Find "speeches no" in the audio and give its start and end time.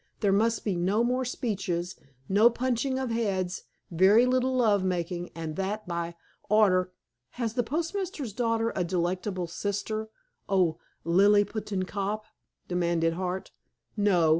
1.23-2.49